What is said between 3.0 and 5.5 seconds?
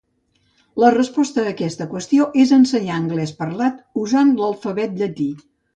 anglès parlat usant l"alfabet llatí.